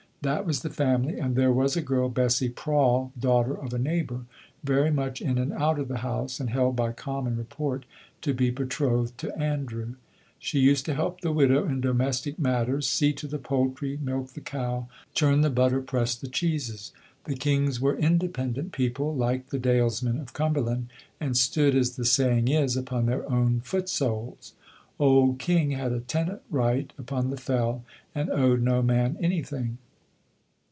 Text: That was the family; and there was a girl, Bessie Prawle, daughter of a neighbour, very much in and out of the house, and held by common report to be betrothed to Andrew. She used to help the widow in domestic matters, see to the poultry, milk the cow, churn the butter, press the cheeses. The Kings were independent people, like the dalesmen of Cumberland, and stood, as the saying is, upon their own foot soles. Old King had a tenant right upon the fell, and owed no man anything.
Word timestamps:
That 0.23 0.45
was 0.45 0.59
the 0.61 0.69
family; 0.69 1.17
and 1.19 1.35
there 1.35 1.51
was 1.51 1.75
a 1.75 1.81
girl, 1.81 2.07
Bessie 2.07 2.49
Prawle, 2.51 3.11
daughter 3.19 3.55
of 3.55 3.73
a 3.73 3.79
neighbour, 3.79 4.25
very 4.63 4.91
much 4.91 5.19
in 5.19 5.39
and 5.39 5.51
out 5.51 5.79
of 5.79 5.87
the 5.87 5.97
house, 6.05 6.39
and 6.39 6.47
held 6.51 6.75
by 6.75 6.91
common 6.91 7.35
report 7.37 7.85
to 8.21 8.31
be 8.31 8.51
betrothed 8.51 9.17
to 9.17 9.35
Andrew. 9.35 9.95
She 10.37 10.59
used 10.59 10.85
to 10.85 10.93
help 10.93 11.21
the 11.21 11.31
widow 11.31 11.65
in 11.67 11.81
domestic 11.81 12.37
matters, 12.37 12.87
see 12.87 13.13
to 13.13 13.25
the 13.25 13.39
poultry, 13.39 13.97
milk 13.99 14.33
the 14.33 14.41
cow, 14.41 14.87
churn 15.15 15.41
the 15.41 15.49
butter, 15.49 15.81
press 15.81 16.13
the 16.13 16.27
cheeses. 16.27 16.91
The 17.23 17.33
Kings 17.33 17.81
were 17.81 17.97
independent 17.97 18.73
people, 18.73 19.15
like 19.15 19.47
the 19.47 19.57
dalesmen 19.57 20.19
of 20.19 20.33
Cumberland, 20.33 20.89
and 21.19 21.35
stood, 21.35 21.73
as 21.73 21.95
the 21.95 22.05
saying 22.05 22.47
is, 22.47 22.77
upon 22.77 23.07
their 23.07 23.27
own 23.27 23.61
foot 23.61 23.89
soles. 23.89 24.53
Old 24.99 25.39
King 25.39 25.71
had 25.71 25.91
a 25.91 25.99
tenant 25.99 26.43
right 26.51 26.93
upon 26.99 27.31
the 27.31 27.37
fell, 27.37 27.83
and 28.13 28.29
owed 28.29 28.61
no 28.61 28.83
man 28.83 29.17
anything. 29.19 29.79